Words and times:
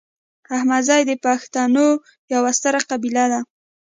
احمدزي 0.57 1.01
د 1.09 1.11
پښتنو 1.25 1.85
یوه 2.33 2.51
ستره 2.57 2.79
قبیله 2.89 3.25
ده 3.31 3.39